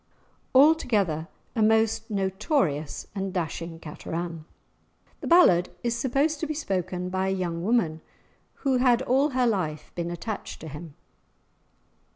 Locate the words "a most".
1.55-2.09